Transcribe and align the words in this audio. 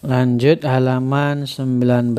Lanjut 0.00 0.64
halaman 0.64 1.44
19 1.44 2.16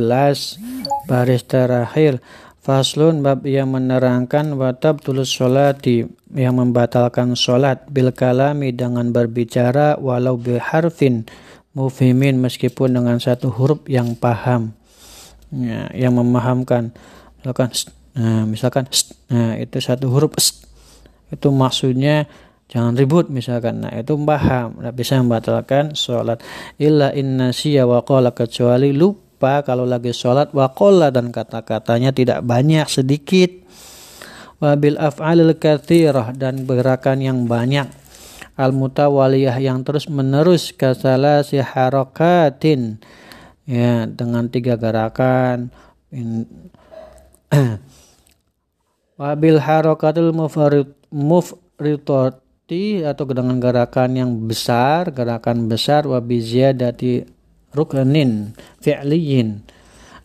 baris 1.09 1.43
terakhir. 1.49 2.21
Faslun 2.61 3.25
bab 3.25 3.41
yang 3.41 3.73
menerangkan 3.73 4.53
watab 4.53 5.01
tulus 5.01 5.33
sholati 5.33 6.05
yang 6.37 6.61
membatalkan 6.61 7.33
sholat 7.33 7.89
bil 7.89 8.13
kalami 8.13 8.69
dengan 8.69 9.09
berbicara 9.09 9.97
walau 9.97 10.37
harfin 10.61 11.25
mufhimin 11.73 12.37
meskipun 12.37 13.01
dengan 13.01 13.17
satu 13.17 13.49
huruf 13.49 13.81
yang 13.89 14.13
paham 14.13 14.77
ya, 15.49 15.89
yang 15.97 16.13
memahamkan 16.13 16.93
misalkan 17.41 17.69
nah, 18.13 18.43
misalkan 18.45 18.85
nah 19.31 19.57
itu 19.57 19.81
satu 19.81 20.11
huruf 20.11 20.37
itu 21.31 21.47
maksudnya 21.49 22.27
Jangan 22.71 22.95
ribut 22.95 23.27
misalkan. 23.27 23.83
Nah, 23.83 23.91
itu 23.91 24.15
paham. 24.15 24.79
Tidak 24.79 24.95
bisa 24.95 25.19
membatalkan 25.19 25.91
sholat. 25.91 26.39
Illa 26.79 27.11
inna 27.11 27.51
siya 27.51 27.83
wa 27.83 27.99
kecuali 28.31 28.95
lupa 28.95 29.59
kalau 29.67 29.83
lagi 29.83 30.15
sholat 30.15 30.55
wa 30.55 30.71
dan 31.11 31.35
kata-katanya 31.35 32.15
tidak 32.15 32.39
banyak 32.47 32.87
sedikit. 32.87 33.51
Wabil 34.63 34.95
af'alil 34.95 35.59
kathirah 35.59 36.31
dan 36.31 36.63
gerakan 36.63 37.19
yang 37.19 37.43
banyak. 37.43 37.91
Al 38.55 38.71
mutawaliyah 38.71 39.59
yang 39.59 39.83
terus 39.83 40.07
menerus 40.07 40.71
kasalah 40.71 41.43
si 41.43 41.59
harokatin. 41.59 43.03
Ya, 43.67 44.07
dengan 44.07 44.47
tiga 44.47 44.79
gerakan. 44.79 45.75
Wabil 49.19 49.59
harokatul 49.59 50.31
mufritot 51.11 52.50
atau 53.03 53.27
dengan 53.27 53.59
gerakan 53.59 54.15
yang 54.15 54.31
besar, 54.47 55.11
gerakan 55.11 55.67
besar 55.67 56.07
wabiziyadati 56.07 57.27
ruknin 57.75 58.55
fi'liyin 58.79 59.59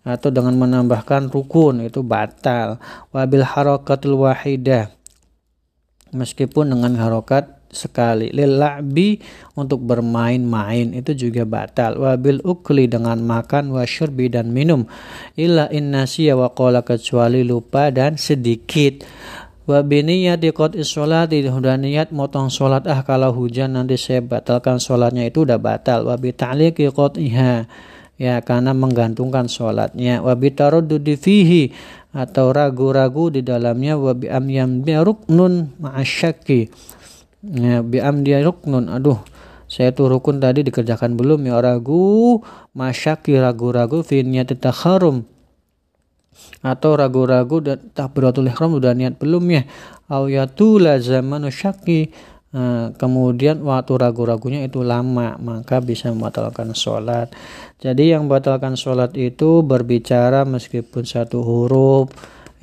atau 0.07 0.31
dengan 0.31 0.55
menambahkan 0.55 1.35
rukun 1.35 1.83
itu 1.83 2.07
batal. 2.07 2.79
Wabil 3.11 3.43
harakatul 3.43 4.23
wahidah 4.23 4.95
meskipun 6.15 6.71
dengan 6.71 6.95
harokat 7.03 7.57
sekali. 7.75 8.31
Lil'abi 8.31 9.19
untuk 9.59 9.83
bermain-main 9.83 10.95
itu 10.95 11.13
juga 11.29 11.43
batal. 11.43 11.99
Wabil 11.99 12.47
ukli 12.47 12.87
dengan 12.87 13.19
makan 13.27 13.75
wasyurbi 13.75 14.31
dan 14.31 14.55
minum. 14.55 14.87
Illa 15.35 15.67
innasiya 15.67 16.39
wa 16.39 16.55
kecuali 16.87 17.43
lupa 17.43 17.91
dan 17.91 18.15
sedikit 18.15 19.03
Wa 19.67 19.83
biniyati 19.83 20.55
qat'is 20.55 20.87
sholati 20.87 21.43
dan 21.43 21.83
niat 21.83 22.15
motong 22.15 22.55
sholat 22.55 22.87
ah 22.87 23.03
kalau 23.03 23.35
hujan 23.35 23.75
nanti 23.75 23.99
saya 23.99 24.23
batalkan 24.23 24.79
sholatnya 24.79 25.27
itu 25.27 25.43
udah 25.43 25.59
batal. 25.59 26.07
Wa 26.07 26.15
bi 26.15 26.31
ta'liqi 26.31 26.87
qat'iha 26.95 27.67
ya 28.15 28.35
karena 28.47 28.71
menggantungkan 28.71 29.51
sholatnya. 29.51 30.23
Wa 30.23 30.39
bi 30.39 30.55
taraddudi 30.55 31.19
fihi 31.19 31.75
atau 32.15 32.55
ragu-ragu 32.55 33.35
di 33.35 33.43
dalamnya 33.43 33.99
wa 33.99 34.15
bi 34.15 34.31
amyam 34.31 34.87
bi 34.87 34.95
ruknun 34.95 35.75
ma'asyaki. 35.83 36.71
Ya 37.43 37.83
bi 37.83 37.99
amdi 37.99 38.39
ruknun. 38.39 38.87
Aduh, 38.87 39.19
saya 39.67 39.91
tuh 39.91 40.07
rukun 40.07 40.39
tadi 40.39 40.63
dikerjakan 40.63 41.19
belum 41.19 41.43
ya 41.43 41.59
ragu 41.59 42.39
masyaki 42.79 43.35
ragu-ragu 43.35 44.07
fi 44.07 44.23
niyati 44.23 44.55
takharum 44.55 45.27
atau 46.61 46.99
ragu-ragu 46.99 47.63
dan 47.63 47.79
takbiratul 47.93 48.49
ihram 48.51 48.77
udah 48.77 48.93
niat 48.93 49.21
belum 49.21 49.45
ya? 49.51 49.63
Awiyatu 50.07 50.79
lazamanu 50.79 51.51
syaki 51.51 52.11
Nah, 52.57 52.97
kemudian 52.97 53.61
waktu 53.61 54.01
ragu-ragunya 54.01 54.65
itu 54.65 54.81
lama 54.81 55.37
maka 55.37 55.77
bisa 55.85 56.09
membatalkan 56.09 56.73
sholat. 56.73 57.29
Jadi 57.77 58.17
yang 58.17 58.25
membatalkan 58.25 58.81
sholat 58.81 59.13
itu 59.13 59.61
berbicara 59.61 60.49
meskipun 60.49 61.05
satu 61.05 61.45
huruf 61.45 62.09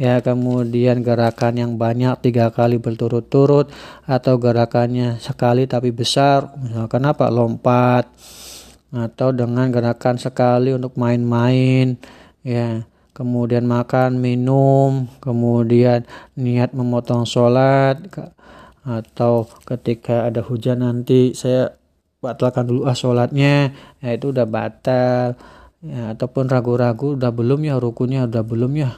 ya 0.02 0.26
kemudian 0.26 1.06
gerakan 1.06 1.54
yang 1.62 1.72
banyak 1.78 2.18
tiga 2.26 2.50
kali 2.50 2.82
berturut-turut 2.82 3.70
atau 4.10 4.42
gerakannya 4.42 5.22
sekali 5.22 5.70
tapi 5.70 5.94
besar 5.94 6.50
misalkan 6.58 7.06
apa 7.06 7.30
lompat 7.30 8.10
atau 8.90 9.30
dengan 9.30 9.70
gerakan 9.70 10.18
sekali 10.18 10.74
untuk 10.74 10.98
main-main 10.98 11.94
ya 12.42 12.82
kemudian 13.14 13.70
makan, 13.70 14.18
minum, 14.18 15.06
kemudian 15.22 16.04
niat 16.34 16.74
memotong 16.74 17.30
sholat, 17.30 18.02
atau 18.84 19.48
ketika 19.70 20.28
ada 20.28 20.42
hujan 20.44 20.84
nanti 20.84 21.38
saya 21.38 21.78
batalkan 22.20 22.68
dulu 22.68 22.90
ah 22.90 22.98
sholatnya, 22.98 23.72
ya 24.02 24.10
itu 24.12 24.34
udah 24.34 24.50
batal, 24.50 25.38
ya, 25.86 26.18
ataupun 26.18 26.50
ragu-ragu 26.50 27.16
udah 27.16 27.32
belum 27.32 27.70
ya 27.70 27.78
rukunnya 27.78 28.26
udah 28.26 28.44
belum 28.44 28.72
ya, 28.76 28.92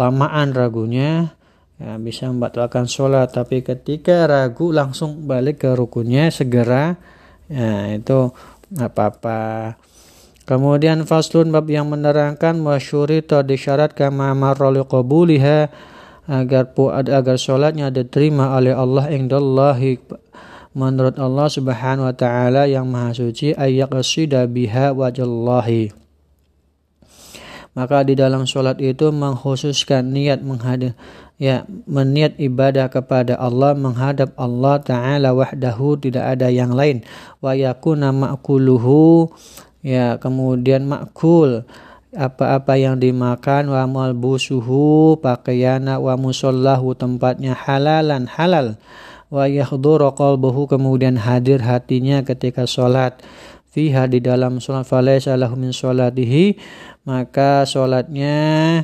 lamaan 0.00 0.56
ragunya, 0.56 1.36
ya 1.76 2.00
bisa 2.00 2.32
membatalkan 2.32 2.88
sholat, 2.88 3.30
tapi 3.30 3.60
ketika 3.60 4.24
ragu 4.24 4.72
langsung 4.72 5.28
balik 5.28 5.62
ke 5.62 5.76
rukunnya 5.76 6.32
segera, 6.32 6.96
ya 7.46 7.92
itu 7.92 8.32
apa-apa. 8.78 9.74
Kemudian 10.50 11.06
faslun 11.06 11.54
bab 11.54 11.70
yang 11.70 11.94
menerangkan 11.94 12.58
wasyurita 12.66 13.46
disyarat 13.46 13.94
kama 13.94 14.34
marrali 14.34 14.82
qabuliha 14.82 15.70
agar 16.26 16.74
agar 17.06 17.38
salatnya 17.38 17.94
diterima 17.94 18.58
oleh 18.58 18.74
Allah 18.74 19.14
indallahi 19.14 20.02
menurut 20.74 21.14
Allah 21.22 21.46
Subhanahu 21.46 22.10
wa 22.10 22.14
taala 22.18 22.66
yang 22.66 22.90
maha 22.90 23.14
suci 23.14 23.54
ayyaqsida 23.54 24.50
biha 24.50 24.90
wajallahi. 24.90 25.94
Maka 27.70 28.02
di 28.02 28.18
dalam 28.18 28.42
sholat 28.42 28.82
itu 28.82 29.14
mengkhususkan 29.14 30.10
niat 30.10 30.42
menghadap 30.42 30.98
ya 31.38 31.62
meniat 31.86 32.34
ibadah 32.42 32.90
kepada 32.90 33.38
Allah 33.38 33.78
menghadap 33.78 34.34
Allah 34.34 34.82
taala 34.82 35.30
wahdahu 35.30 35.94
tidak 36.02 36.34
ada 36.34 36.50
yang 36.50 36.74
lain. 36.74 37.06
Wa 37.38 37.54
yakuna 37.54 38.10
ma'kuluhu 38.10 39.30
ya 39.84 40.16
kemudian 40.16 40.86
makul. 40.86 41.64
Apa-apa 42.10 42.74
yang 42.74 42.98
dimakan 42.98 43.70
wa 43.70 43.86
malbusuhu 43.86 45.14
pakaiana 45.22 46.02
wa 46.02 46.18
musallahu 46.18 46.98
tempatnya 46.98 47.54
halalan 47.54 48.26
halal. 48.26 48.74
Wa 49.30 49.46
yahduru 49.46 50.10
qalbuhu 50.18 50.66
kemudian 50.66 51.14
hadir 51.14 51.62
hatinya 51.62 52.26
ketika 52.26 52.66
sholat. 52.66 53.22
Fiha 53.70 54.10
di 54.10 54.18
dalam 54.18 54.58
sholat 54.58 54.90
falaysa 54.90 55.38
lahu 55.38 55.54
min 55.54 55.70
sholatihi. 55.70 56.58
Maka 57.06 57.62
sholatnya 57.62 58.82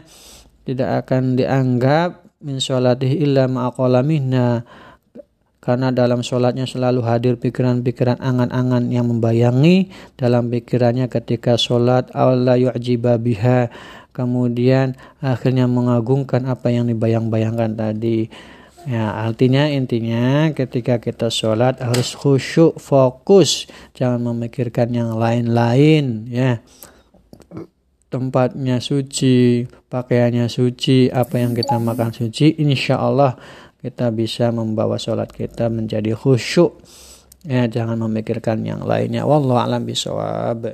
tidak 0.63 1.03
akan 1.03 1.34
dianggap 1.34 2.23
min 2.47 2.63
sholatihi 2.63 3.27
illa 3.27 3.51
ma'aqala 3.51 4.07
minna 4.07 4.63
karena 5.66 5.91
dalam 5.91 6.22
sholatnya 6.22 6.62
selalu 6.62 7.03
hadir 7.03 7.34
pikiran-pikiran 7.43 8.22
angan-angan 8.22 8.87
yang 8.94 9.10
membayangi. 9.10 9.91
Dalam 10.15 10.47
pikirannya 10.47 11.10
ketika 11.10 11.59
sholat 11.59 12.06
Allah 12.15 12.54
yu'jiba 12.54 13.19
biha. 13.19 13.75
Kemudian 14.15 14.94
akhirnya 15.19 15.66
mengagungkan 15.66 16.47
apa 16.47 16.71
yang 16.71 16.87
dibayang-bayangkan 16.87 17.75
tadi. 17.75 18.31
Ya 18.87 19.10
artinya 19.10 19.66
intinya 19.66 20.54
ketika 20.54 21.03
kita 21.03 21.34
sholat 21.34 21.83
harus 21.83 22.15
khusyuk 22.15 22.78
fokus. 22.78 23.66
Jangan 23.98 24.22
memikirkan 24.22 24.94
yang 24.94 25.19
lain-lain 25.19 26.31
ya. 26.31 26.62
Tempatnya 28.06 28.78
suci 28.78 29.66
pakaiannya 29.91 30.47
suci 30.47 31.10
apa 31.10 31.43
yang 31.43 31.59
kita 31.59 31.75
makan 31.83 32.15
suci 32.15 32.54
insya 32.62 33.03
Allah 33.03 33.34
kita 33.81 34.10
bisa 34.12 34.50
membawa 34.50 34.97
sholat 34.97 35.31
kita 35.32 35.69
menjadi 35.69 36.16
khusyuk. 36.16 36.81
Ya 37.47 37.69
jangan 37.70 38.03
memikirkan 38.03 38.66
yang 38.66 38.82
lainnya. 38.82 39.22
Wallahu 39.22 39.60
alam 39.62 39.87
bisawab 39.87 40.66